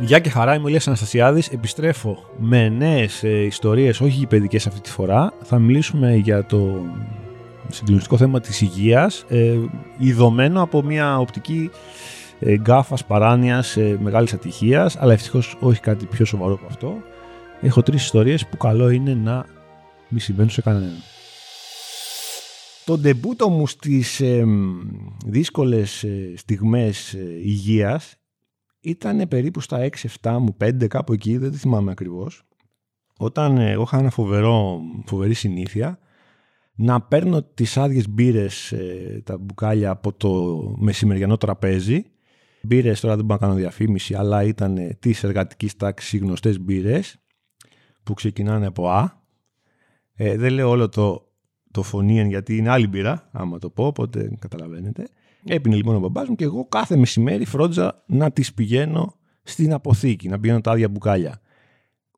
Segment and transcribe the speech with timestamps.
[0.00, 1.48] Γεια και χαρά, είμαι ο Ηλίας Αναστασιάδης.
[1.48, 5.32] Επιστρέφω με νέες ε, ιστορίες, όχι παιδικές αυτή τη φορά.
[5.42, 6.84] Θα μιλήσουμε για το
[7.68, 9.58] συγκλονιστικό θέμα της υγείας, ε,
[9.98, 11.70] ειδωμένο από μια οπτική
[12.40, 16.96] ε, γκάφας, παράνοιας, ε, μεγάλης ατυχίας, αλλά ευτυχώς όχι κάτι πιο σοβαρό από αυτό.
[17.60, 19.44] Έχω τρεις ιστορίες που καλό είναι να
[20.08, 21.02] μη συμβαίνουν σε κανέναν.
[22.88, 24.44] Το ντεμπούτο μου στις ε,
[25.26, 28.17] δύσκολες ε, στιγμές ε, υγείας
[28.80, 29.88] ήταν περίπου στα
[30.20, 32.42] 6-7 μου, 5 κάπου εκεί, δεν τη θυμάμαι ακριβώς.
[33.18, 35.98] Όταν εγώ είχα ένα φοβερό, φοβερή συνήθεια
[36.74, 38.74] να παίρνω τις άδειες μπύρες,
[39.24, 42.04] τα μπουκάλια από το μεσημεριανό τραπέζι.
[42.62, 47.18] Μπύρες τώρα δεν μπορώ να κάνω διαφήμιση, αλλά ήταν τη εργατικής τάξης γνωστές μπύρες
[48.02, 49.22] που ξεκινάνε από Α.
[50.14, 51.28] Ε, δεν λέω όλο το
[51.70, 55.08] το φωνήεν γιατί είναι άλλη μπύρα, άμα το πω, οπότε καταλαβαίνετε.
[55.48, 60.28] Έπινε λοιπόν ο μπαμπάς μου και εγώ κάθε μεσημέρι φρόντιζα να τις πηγαίνω στην αποθήκη,
[60.28, 61.40] να πηγαίνω τα άδεια μπουκάλια.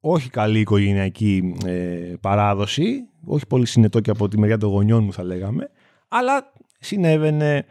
[0.00, 5.12] Όχι καλή οικογενειακή ε, παράδοση, όχι πολύ συνετό και από τη μεριά των γονιών μου
[5.12, 5.70] θα λέγαμε,
[6.08, 7.64] αλλά συνέβαινε.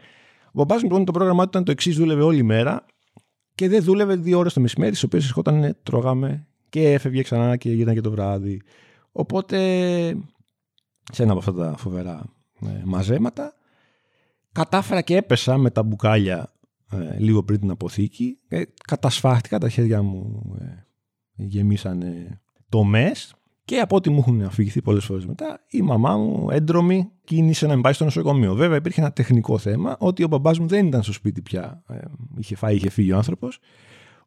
[0.46, 2.86] Ο μπαμπάς μου λοιπόν το πρόγραμμά του ήταν το εξής, δούλευε όλη μέρα
[3.54, 7.70] και δεν δούλευε δύο ώρες το μεσημέρι, στις οποίες ερχόταν, τρώγαμε και έφευγε ξανά και
[7.70, 8.62] γύρνα και το βράδυ.
[9.12, 9.58] Οπότε
[11.12, 12.24] σε ένα από αυτά τα φοβερά
[12.66, 13.54] ε, μαζέματα.
[14.52, 16.52] Κατάφερα και έπεσα με τα μπουκάλια
[16.92, 18.38] ε, λίγο πριν την αποθήκη.
[18.48, 20.64] Ε, κατασφάχτηκα, τα χέρια μου ε,
[21.34, 23.34] γεμίσανε τομές
[23.64, 27.76] και από ό,τι μου έχουν αφηγηθεί πολλές φορές μετά, η μαμά μου έντρομη κίνησε να
[27.76, 28.54] με πάει στο νοσοκομείο.
[28.54, 31.82] Βέβαια υπήρχε ένα τεχνικό θέμα ότι ο μπαμπάς μου δεν ήταν στο σπίτι πια.
[31.88, 31.98] Ε,
[32.36, 33.58] είχε φάει, είχε φύγει ο άνθρωπος.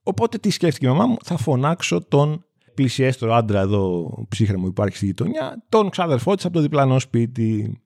[0.03, 5.05] Οπότε τι σκέφτηκε η μαμά μου, θα φωνάξω τον πλησιέστερο άντρα εδώ ψύχρεμο υπάρχει στη
[5.05, 7.81] γειτονιά, τον ξάδερφό της από το διπλανό σπίτι.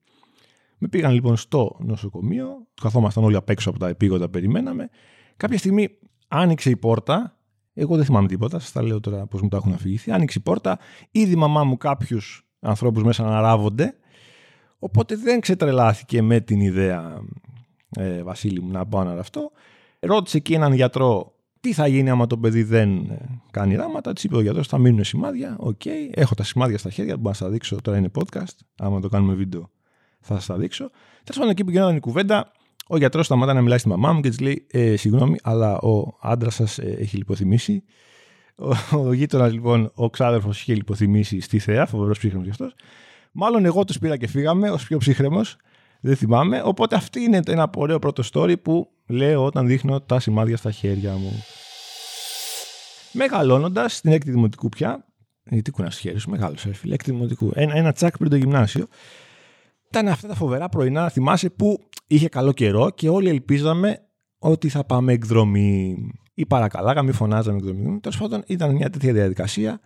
[0.78, 4.88] Με πήγαν λοιπόν στο νοσοκομείο, καθόμασταν όλοι απ' έξω από τα επίγοντα, περιμέναμε.
[5.36, 5.88] Κάποια στιγμή
[6.28, 7.36] άνοιξε η πόρτα,
[7.74, 10.10] εγώ δεν θυμάμαι τίποτα, σας τα λέω τώρα πώς μου τα έχουν αφηγηθεί.
[10.10, 10.78] Άνοιξε η πόρτα,
[11.10, 13.94] ήδη η μαμά μου κάποιους ανθρώπους μέσα να ράβονται.
[14.78, 17.20] Οπότε δεν ξετρελάθηκε με την ιδέα,
[17.96, 19.50] ε, Βασίλη μου, να πάω να ραφτώ.
[20.00, 24.12] Ρώτησε εκεί έναν γιατρό τι θα γίνει άμα το παιδί δεν ε, κάνει ράματα.
[24.12, 25.56] Της είπε ο γιατρός: Θα μείνουν σημάδια.
[25.58, 26.10] OK, okay.
[26.10, 27.16] έχω τα σημάδια στα χέρια.
[27.16, 27.76] Μπορώ να σας δείξω.
[27.82, 28.56] Τώρα είναι podcast.
[28.78, 29.70] Άμα το κάνουμε βίντεο,
[30.20, 30.90] θα σας τα δείξω.
[31.24, 32.52] Τέλος πάντων, εκεί που γινόταν η κουβέντα,
[32.86, 36.16] ο γιατρός σταματά να μιλάει στη μαμά μου και της λέει: ε, Συγγνώμη, αλλά ο
[36.20, 37.84] άντρας σας ε, έχει λιποθυμήσει.
[38.56, 42.74] Ο, ο γείτονας, λοιπόν, ο ξάδερφος είχε λιποθυμήσει στη θέα, φοβερός ψύχραιμος κι αυτός.
[43.32, 45.56] Μάλλον εγώ τους πήρα και φύγαμε ως πιο ψύχρεμος.
[46.00, 46.62] Δεν θυμάμαι.
[46.64, 51.12] Οπότε αυτή είναι ένα ωραίο πρώτο story που λέω όταν δείχνω τα σημάδια στα χέρια
[51.12, 51.44] μου.
[53.12, 55.04] Μεγαλώνοντας στην έκτη δημοτικού πια.
[55.50, 56.94] Γιατί κουνάς χέρι σου, μεγάλο έφυλε.
[56.94, 57.50] Έκτη δημοτικού.
[57.54, 58.86] Ένα, ένα τσάκ πριν το γυμνάσιο.
[59.88, 63.98] Ήταν αυτά τα φοβερά πρωινά, θυμάσαι, που είχε καλό καιρό και όλοι ελπίζαμε
[64.38, 65.96] ότι θα πάμε εκδρομή.
[66.34, 68.00] Ή παρακαλάγαμε, ή φωνάζαμε εκδρομή.
[68.00, 69.80] Τέλος πάντων, ήταν μια τέτοια διαδικασία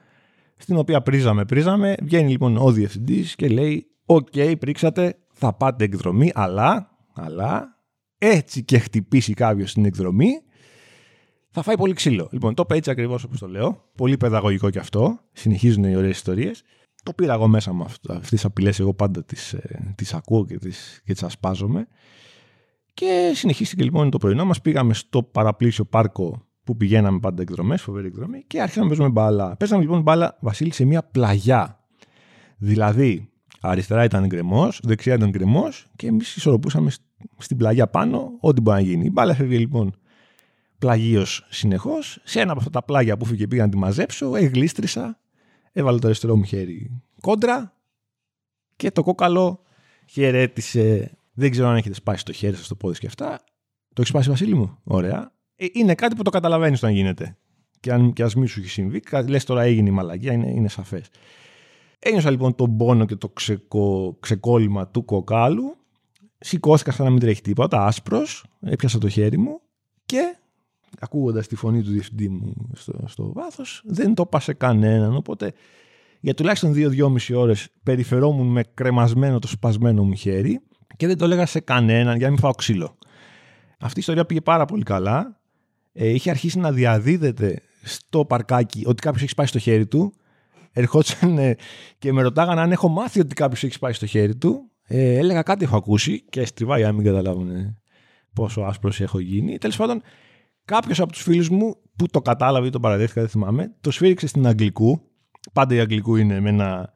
[0.56, 1.94] στην οποία πρήζαμε, πρήζαμε.
[2.02, 7.78] Βγαίνει λοιπόν ο διευθυντής και λέει: OK, okay, πρήξατε, θα πάτε εκδρομή, αλλά, αλλά
[8.19, 10.30] έτσι και χτυπήσει κάποιος την εκδρομή,
[11.50, 12.28] θα φάει πολύ ξύλο.
[12.32, 13.90] Λοιπόν, το είπε έτσι ακριβώς όπως το λέω.
[13.96, 15.19] Πολύ παιδαγωγικό κι αυτό.
[15.32, 16.62] Συνεχίζουν οι ωραίες ιστορίες.
[17.02, 18.80] Το πήρα εγώ μέσα μου αυτές τις απειλές.
[18.80, 19.56] Εγώ πάντα τις
[19.94, 21.86] τις ε, ακούω και τις και τις ασπάζομαι.
[22.94, 24.44] Και συνεχίστηκε λοιπόν το πρωινό.
[24.44, 29.12] Μας πήγαμε στο παραπλήσιο πάρκο που πηγαίναμε πάντα εκδρομές, φοβερή εκδρομή, και άρχισαμε να παίζουμε
[29.12, 29.56] μπάλα.
[29.56, 31.86] Παίζαμε λοιπόν μπάλα, Βασίλη, σε μια πλαγιά.
[32.56, 33.30] Δηλαδή,
[33.60, 36.90] αριστερά ήταν γκρεμός, δεξιά ήταν γκρεμός και εμείς ισορροπούσαμε
[37.38, 39.04] στην πλαγιά πάνω, ό,τι μπορεί να γίνει.
[39.04, 39.94] Η μπάλα φεύγει λοιπόν
[40.78, 42.20] πλαγίως συνεχώς.
[42.24, 45.19] Σε ένα από αυτά τα πλάγια που φύγε πήγα να τη μαζέψω, εγλίστρισα,
[45.72, 47.77] έβαλε το αριστερό μου χέρι κόντρα
[48.77, 49.62] και το κόκαλο
[50.06, 51.16] χαιρέτησε.
[51.33, 53.44] Δεν ξέρω αν έχετε σπάσει το χέρι σας το πόδι και αυτά.
[53.94, 55.32] Το έχει σπάσει, Βασίλη μου; Ωραία.
[55.56, 57.37] Ε, είναι κάτι που το καταλαβαίνεις όταν γίνεται.
[57.81, 60.69] Και αν και ας μη σου έχει συμβεί, λες τώρα έγινε η μαλακία, είναι, είναι
[60.69, 61.09] σαφές.
[61.99, 65.77] Ένιωσα λοιπόν τον πόνο και το ξεκο, ξεκόλλημα του κοκάλου.
[66.38, 68.44] Σηκώθηκα σαν να μην τρέχει τίποτα, άσπρος.
[68.61, 69.61] Έπιασα το χέρι μου
[70.05, 70.37] και
[70.99, 75.17] ακούγοντας τη φωνή του διευθυντή μου στο, στο βάθος, δεν το πάσε κανέναν.
[75.17, 75.53] Οπότε
[76.21, 80.61] για τουλάχιστον δύο-δυόμιση ώρες περιφερόμουν με κρεμασμένο το σπασμένο μου χέρι
[80.97, 82.99] και δεν το έλεγα σε κανέναν για να μην φάω ξύλο.
[83.79, 85.41] Αυτή η ιστορία πήγε πάρα πολύ καλά.
[85.93, 90.15] Ε, είχε αρχίσει να διαδίδεται στο παρκάκι ότι κάποιος έχει σπάσει στο χέρι του.
[90.73, 91.56] Ερχόντουσαν ε,
[91.99, 94.71] και με ρωτάγαν αν έχω μάθει ότι κάποιος έχει σπάσει στο χέρι του.
[94.87, 97.77] Ε, έλεγα κάτι έχω ακούσει και στριβάει αν μην καταλάβουν
[98.33, 99.59] πόσο άσπρος έχω γίνει.
[99.59, 100.03] Τέλος πάντων,
[100.64, 104.26] Κάποιος από τους φίλους μου που το κατάλαβε ή το παραδέχτηκα, δεν θυμάμαι, το σφίριξε
[104.26, 105.00] στην Αγγλικού.
[105.53, 106.93] Πάντα η Αγγλικού είναι με ένα,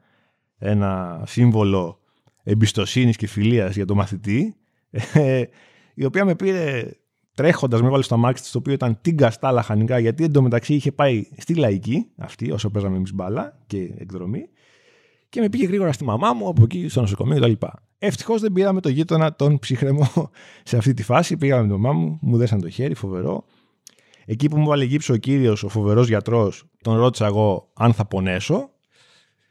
[0.57, 1.99] ένα σύμβολο
[2.43, 4.55] εμπιστοσύνης και φιλίας για το μαθητή.
[5.13, 5.43] Ε,
[5.93, 6.91] η οποία με πήρε
[7.35, 11.23] τρέχοντας με βάλει στο αμάξι της, το οποίο ήταν τίνκα λαχανικά, γιατί εντωμεταξύ είχε πάει
[11.37, 14.49] στη λαϊκή, αυτή, όσο παίζαμε εμείς μπάλα και εκδρομή,
[15.29, 17.65] και με πήγε γρήγορα στη μαμά μου από εκεί στο νοσοκομείο κτλ.
[17.97, 20.31] Ευτυχώς δεν πήραμε το γείτονα τον ψύχρεμο
[20.63, 21.37] σε αυτή τη φάση.
[21.37, 23.45] Πήγαμε με τον μαμά μου, μου δέσαν το χέρι, φοβερό.
[24.29, 28.05] Εκεί που μου βάλε γύψο ο κύριος, ο φοβερός γιατρός, τον ρώτησα εγώ αν θα
[28.05, 28.69] πονέσω.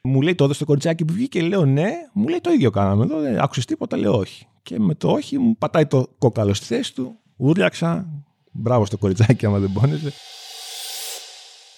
[0.02, 1.90] Μου λέει τότε στο κοριτσάκι που βγήκε, λέω ναι.
[2.12, 4.46] Μου λέει το ίδιο κάναμε εδώ, δεν άκουσες τίποτα, λέω όχι.
[4.62, 8.08] Και με το όχι μου πατάει το κόκαλο στη θέση του, ούρλιαξα.
[8.52, 10.12] Μπράβο στο κοριτσάκι, άμα δεν πόνεσε.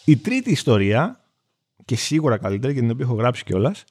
[0.05, 1.21] Η τρίτη ιστορία,
[1.85, 3.85] και σίγουρα καλύτερη και την οποία έχω γράψει κιόλας,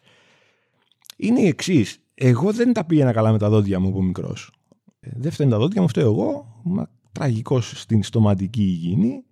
[1.18, 2.00] είναι η εξής.
[2.13, 4.51] Εγώ δεν τα πήγαινα καλά με τα δόντια μου από μικρός.
[5.00, 6.62] Ε, δεν φταίνουν τα δόντια μου, φταίω εγώ.
[6.63, 9.24] Μα τραγικός στην στοματική υγιεινή.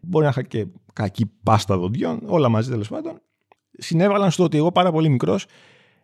[0.00, 3.20] Μπορεί να είχα και κακή πάστα δοντιών, όλα μαζί τέλος πάντων.
[3.78, 5.46] Συνέβαλαν στο ότι εγώ πάρα πολύ μικρός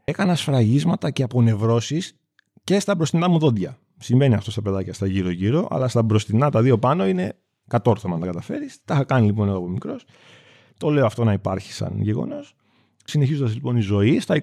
[0.04, 2.16] έκανα σφραγίσματα και απονευρώσεις
[2.64, 3.78] και στα μπροστινά μου δόντια.
[3.98, 7.36] Συμβαίνει αυτό στα παιδάκια στα γύρω-γύρω, αλλά στα μπροστινά τα δύο πάνω είναι
[7.68, 8.78] κατόρθωμα να τα καταφέρεις.
[8.84, 10.04] Τα είχα κάνει λοιπόν εγώ από μικρός.
[10.78, 12.54] Το λέω αυτό να υπάρχει σαν γεγονός.
[13.04, 14.38] Συνεχίζοντας λοιπόν η ζωή στα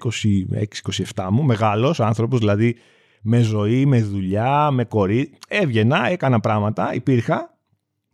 [1.14, 2.76] 26-27 μου, μεγάλος άνθρωπος, δηλαδή
[3.20, 5.38] με ζωή, με δουλειά, με κορί.
[5.48, 7.58] Έβγαινα, έκανα πράγματα, υπήρχα.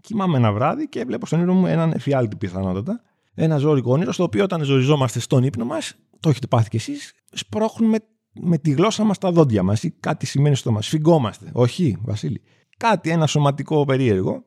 [0.00, 3.00] Κοιμάμαι ένα βράδυ και βλέπω στον ύπνο μου έναν εφιάλτη πιθανότατα.
[3.34, 7.12] Ένα ζώρικο όνειρο, στο οποίο όταν ζοριζόμαστε στον ύπνο μας, το έχετε πάθει κι εσείς,
[7.32, 7.98] σπρώχνουμε
[8.40, 10.86] με τη γλώσσα μας τα δόντια μας ή κάτι σημαίνει στο μας.
[10.86, 11.50] Σφιγγόμαστε.
[11.52, 12.42] Όχι, Βασίλη.
[12.76, 14.44] Κάτι, ένα σωματικό περίεργο.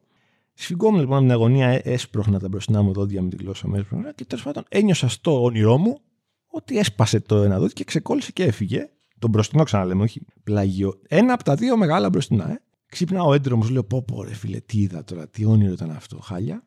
[0.54, 3.86] Σφιγγόμουν λοιπόν από την αγωνία, ε, έσπρωχνα τα μπροστινά μου δόντια με τη γλώσσα μου.
[4.16, 6.00] Και τέλος πάντων ένιωσα στο όνειρό μου
[6.48, 8.90] ότι έσπασε το ένα δόντι και ξεκόλλησε και έφυγε.
[9.19, 11.00] Το μπροστινό ξαναλέμε, όχι πλαγιό.
[11.07, 12.51] Ένα από τα δύο μεγάλα μπροστινά.
[12.51, 12.62] Ε.
[12.86, 16.19] Ξύπνα ο έντρομος, λέω: Πω, πω, ρε φίλε, τι είδα τώρα, τι όνειρο ήταν αυτό,
[16.19, 16.63] χάλια.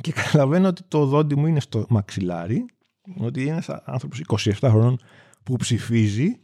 [0.00, 2.66] Και καταλαβαίνω ότι το δόντι μου είναι στο μαξιλάρι,
[3.16, 4.98] ότι είναι ένας άνθρωπος 27 χρονών
[5.42, 6.38] που ψηφίζει,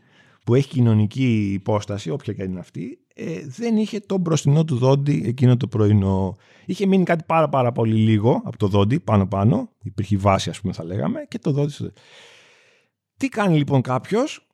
[0.45, 5.23] που έχει κοινωνική υπόσταση, όποια και είναι αυτή, ε, δεν είχε το μπροστινό του δόντι
[5.27, 6.37] εκείνο το πρωινό.
[6.65, 10.61] Είχε μείνει κάτι πάρα πάρα πολύ λίγο από το δόντι, πάνω πάνω, υπήρχε βάση ας
[10.61, 11.73] πούμε θα λέγαμε, και το δόντι...
[13.17, 14.47] Τι κάνει λοιπόν κάποιος,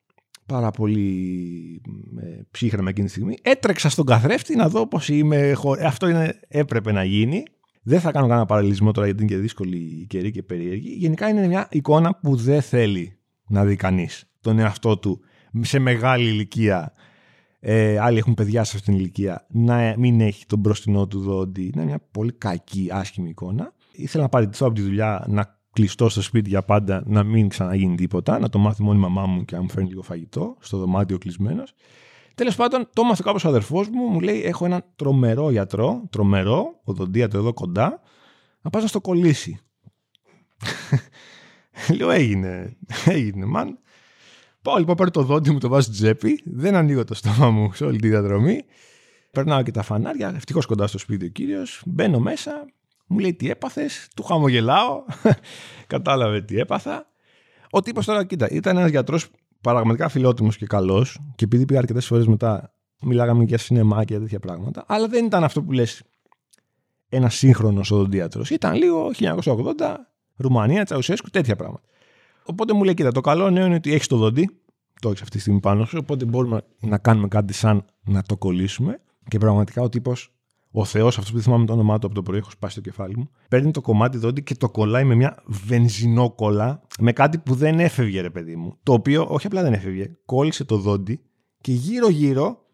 [0.51, 1.81] πάρα πολύ
[2.21, 5.55] ε, ψύχρεμα εκείνη τη στιγμή, έτρεξα στον καθρέφτη να δω πώς είμαι,
[5.85, 7.43] αυτό είναι, έπρεπε να γίνει,
[7.83, 10.89] δεν θα κάνω κανένα παραλληλισμό τώρα γιατί είναι και δύσκολη η καιρή και περίεργη.
[10.89, 13.19] Γενικά είναι μια εικόνα που δεν θέλει
[13.49, 15.21] να δει κανείς τον εαυτό του
[15.61, 16.93] σε μεγάλη ηλικία.
[17.61, 19.47] Ε, άλλοι έχουν παιδιά σε αυτήν την ηλικία.
[19.51, 21.71] Να μην έχει τον μπροστινό του δόντι.
[21.75, 23.73] Είναι μια πολύ κακή, άσχημη εικόνα.
[23.93, 27.97] Ήθελα να παραιτηθώ από τη δουλειά, να κλειστώ στο σπίτι για πάντα, να μην ξαναγίνει
[27.97, 28.39] τίποτα.
[28.39, 31.19] Να το μάθει μόνο η μαμά μου και να μου φέρνει λίγο φαγητό στο δωμάτιο
[31.19, 31.75] κλεισμένος.
[32.35, 37.39] Τέλος πάντων, το έμαθε κάποιο αδερφός μου, μου λέει: Έχω έναν τρομερό γιατρό, τρομερό, οδοντίατρο
[37.39, 38.01] εδώ κοντά,
[38.63, 39.59] να πας να στο κολλήσει.
[41.97, 43.79] Λέω: Έγινε, έγινε, μαν.
[44.63, 47.73] Πάω λοιπόν, παίρνω το δόντι μου, το βάζω στην τσέπη, δεν ανοίγω το στόμα μου
[47.73, 48.61] σε όλη τη διαδρομή.
[49.33, 51.83] Περνάω και τα φανάρια, ευτυχώς κοντά στο σπίτι ο κύριος.
[51.87, 52.67] Μπαίνω μέσα,
[53.11, 55.05] μου λέει τι έπαθες, του χαμογελάω,
[55.87, 57.07] κατάλαβε τι έπαθα.
[57.71, 59.29] Ο τύπος τώρα, κοίτα, ήταν ένας γιατρός
[59.61, 64.41] πραγματικά φιλότιμος και καλός, και επειδή πήγα αρκετές φορές μετά, μιλάγαμε για σινεμά και τέτοια
[64.41, 66.03] πράγματα, αλλά δεν ήταν αυτό που λες
[67.09, 68.51] ένα σύγχρονος οδοντίατρος.
[68.51, 69.73] Ήταν λίγο 1980,
[70.37, 71.87] Ρουμανία, Τσαουσέσκου, τέτοια πράγματα.
[72.45, 74.61] Οπότε μου λέει: Κοίτα, το καλό νέο είναι ότι έχεις το δόντι,
[75.01, 78.37] το έχεις αυτή τη στιγμή πάνω σου, οπότε μπορούμε να κάνουμε κάτι σαν να το
[78.37, 79.01] κολλήσουμε.
[79.29, 80.33] Και πραγματικά ο τύπος
[80.71, 83.17] ο Θεός, αυτός που θυμάμαι το όνομά του από το πρωί, έχω σπάσει το κεφάλι
[83.17, 87.81] μου, παίρνει το κομμάτι δόντι και το κολλάει με μια βενζινόκολα, με κάτι που δεν
[87.81, 88.79] έφευγε, ρε παιδί μου.
[88.83, 91.21] Το οποίο όχι απλά δεν έφευγε, κόλλησε το δόντι
[91.61, 92.67] και γύρω-γύρω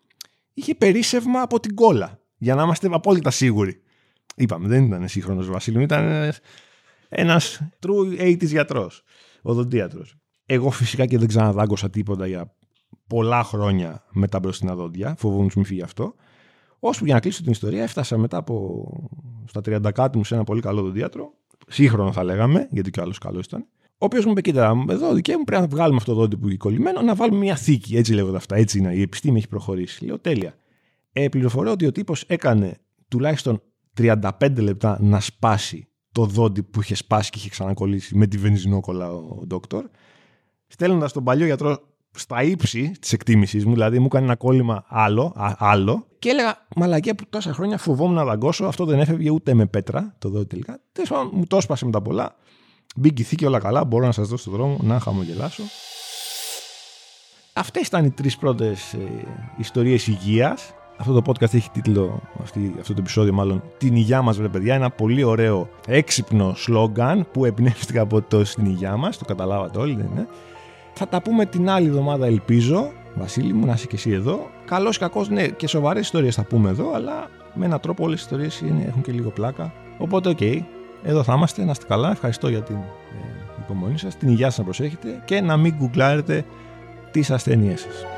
[0.55, 2.21] είχε περίσευμα από την κόλλα.
[2.39, 3.81] Για να είμαστε απόλυτα σίγουροι.
[4.37, 6.33] Είπαμε, δεν ήταν σύγχρονος Βασίλειο, ήταν
[7.09, 9.03] ένας true 80 γιατρός,
[9.43, 10.17] οδοντίατρος.
[10.47, 12.55] Εγώ φυσικά και δεν ξαναδάγκωσα τίποτα για
[13.07, 15.15] πολλά χρόνια με τα μπροστινά δόντια.
[15.19, 16.15] Φοβούμουν μη φύγει αυτό.
[16.79, 18.85] Ώσπου για να κλείσω την ιστορία, έφτασα μετά από
[19.47, 21.33] στα 30 κάτι μου σε ένα πολύ καλό δοντίατρο.
[21.69, 23.67] Σύγχρονο θα λέγαμε, γιατί κι άλλος καλός ήταν.
[23.99, 26.47] Ο οποίος μου είπε: Κοίτα, εδώ δικέ μου πρέπει να βγάλουμε αυτό το δόντι που
[26.47, 27.97] είναι κολλημένο, να βάλουμε μια θήκη.
[27.97, 28.57] Έτσι λέγονται αυτά.
[28.57, 28.95] Έτσι είναι.
[28.95, 30.05] Η επιστήμη έχει προχωρήσει.
[30.05, 30.55] Λέω: Τέλεια.
[31.13, 32.79] Ε, πληροφορώ ότι ο τύπος έκανε
[33.09, 33.63] τουλάχιστον
[33.99, 39.13] 35 λεπτά να σπάσει το δόντι που είχε σπάσει και είχε ξανακολλήσει με τη βενζινόκολα
[39.13, 39.85] ο ντόκτορ.
[40.67, 41.79] Στέλνοντας τον παλιό γιατρό
[42.19, 47.15] στα ύψη της εκτίμησής μου, δηλαδή μου έκανε ένα κόλλημα άλλο, άλλο και έλεγα Μαλακία
[47.15, 50.81] που τόσα χρόνια φοβόμουν να δαγκώσω, αυτό δεν έφευγε ούτε με πέτρα, το δω τελικά.
[50.93, 52.37] Τέλος πάντων, μου το έσπασε με τα πολλά.
[52.97, 55.63] Μπήκε θήκη όλα καλά, μπορώ να σας δώσω στον δρόμο να χαμογελάσω.
[57.53, 58.99] Αυτές ήταν οι τρεις πρώτες ε,
[59.59, 60.75] ιστορίες υγείας.
[60.97, 64.75] Αυτό το podcast έχει τίτλο, αυτή, αυτό το επεισόδιο μάλλον, Την υγειά μας, βρε παιδιά.
[64.75, 69.19] Ένα πολύ ωραίο έξυπνο σλόγκαν που εμπνεύστηκα από το Στην υγειά μας.
[69.19, 70.29] Το καταλάβατε όλοι, δεν είναι.
[70.99, 72.93] Θα τα πούμε την άλλη εβδομάδα, ελπίζω.
[73.15, 74.51] Βασίλη μου, να είσαι και εσύ εδώ.
[74.65, 78.19] Καλός ή κακός, ναι, και σοβαρές ιστορίες θα πούμε εδώ, αλλά με έναν τρόπο όλες
[78.19, 79.73] οι ιστορίες έχουν και λίγο πλάκα.
[79.99, 80.59] Οπότε, OK, okay,
[81.03, 82.11] εδώ θα είμαστε, να είστε καλά.
[82.11, 82.81] Ευχαριστώ για την ε,
[83.59, 86.45] υπομονή σας, την υγεία σας να προσέχετε και να μην γκουγκλάρετε
[87.11, 88.16] τις ασθένειές σας.